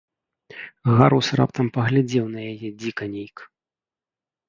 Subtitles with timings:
[1.01, 3.37] Гарус раптам паглядзеў на яе дзіка нейк.